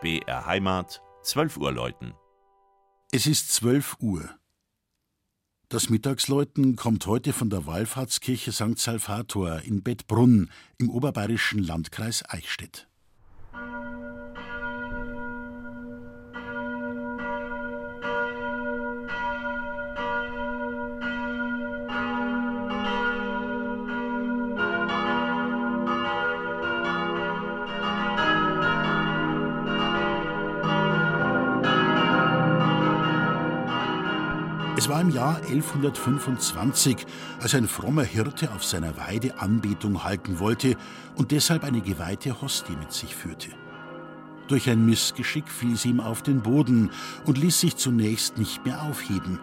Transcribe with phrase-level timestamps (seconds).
[0.00, 2.14] BR Heimat, 12 Uhr läuten.
[3.12, 4.30] Es ist 12 Uhr.
[5.68, 8.78] Das Mittagsläuten kommt heute von der Wallfahrtskirche St.
[8.78, 12.89] Salvator in Bettbrunn im oberbayerischen Landkreis Eichstätt.
[34.80, 37.04] Es war im Jahr 1125,
[37.38, 40.74] als ein frommer Hirte auf seiner Weide Anbetung halten wollte
[41.16, 43.50] und deshalb eine geweihte Hostie mit sich führte.
[44.48, 46.88] Durch ein Missgeschick fiel sie ihm auf den Boden
[47.26, 49.38] und ließ sich zunächst nicht mehr aufheben.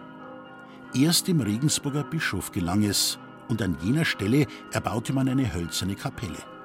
[0.92, 6.57] Erst dem Regensburger Bischof gelang es, und an jener Stelle erbaute man eine hölzerne Kapelle.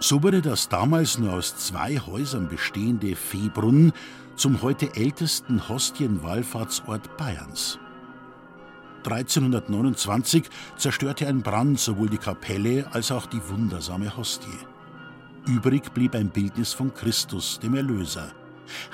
[0.00, 3.92] So wurde das damals nur aus zwei Häusern bestehende Feebrunn
[4.36, 7.80] zum heute ältesten Hostienwallfahrtsort Bayerns.
[8.98, 10.44] 1329
[10.76, 14.46] zerstörte ein Brand sowohl die Kapelle als auch die wundersame Hostie.
[15.46, 18.30] Übrig blieb ein Bildnis von Christus, dem Erlöser,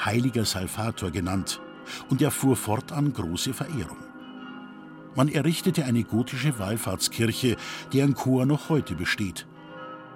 [0.03, 1.61] heiliger Salvator genannt,
[2.09, 3.98] und erfuhr fortan große Verehrung.
[5.17, 7.56] Man errichtete eine gotische Wallfahrtskirche,
[7.93, 9.47] deren Chor noch heute besteht.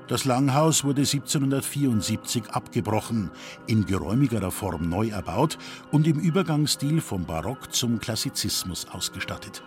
[0.08, 3.30] Das Langhaus wurde 1774 abgebrochen,
[3.66, 5.58] in geräumigerer Form neu erbaut
[5.92, 9.62] und im Übergangsstil vom Barock zum Klassizismus ausgestattet.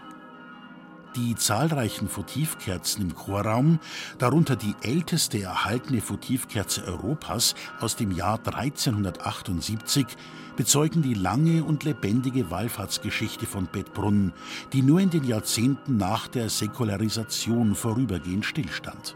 [1.15, 3.79] Die zahlreichen Votivkerzen im Chorraum,
[4.17, 10.07] darunter die älteste erhaltene Votivkerze Europas aus dem Jahr 1378,
[10.55, 14.33] bezeugen die lange und lebendige Wallfahrtsgeschichte von Bettbrunn,
[14.73, 19.15] die nur in den Jahrzehnten nach der Säkularisation vorübergehend stillstand.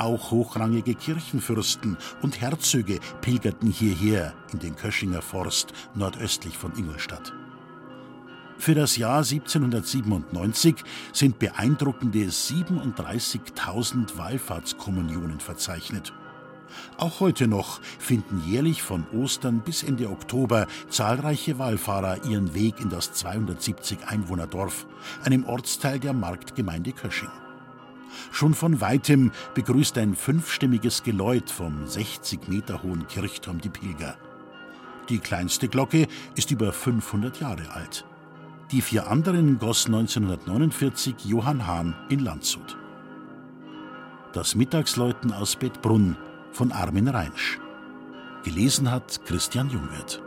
[0.00, 7.34] Auch hochrangige Kirchenfürsten und Herzöge pilgerten hierher in den Köschinger Forst nordöstlich von Ingolstadt.
[8.56, 10.76] Für das Jahr 1797
[11.12, 16.14] sind beeindruckende 37.000 Wallfahrtskommunionen verzeichnet.
[16.96, 22.88] Auch heute noch finden jährlich von Ostern bis Ende Oktober zahlreiche Wallfahrer ihren Weg in
[22.88, 24.86] das 270 Einwohnerdorf,
[25.24, 27.28] einem Ortsteil der Marktgemeinde Kösching.
[28.32, 34.16] Schon von weitem begrüßt ein fünfstimmiges Geläut vom 60 Meter hohen Kirchturm die Pilger.
[35.08, 36.06] Die kleinste Glocke
[36.36, 38.04] ist über 500 Jahre alt.
[38.70, 42.76] Die vier anderen goss 1949 Johann Hahn in Landshut.
[44.32, 46.16] Das Mittagsläuten aus Bettbrunn
[46.52, 47.58] von Armin Reinsch.
[48.44, 50.22] Gelesen hat Christian Jungwirth.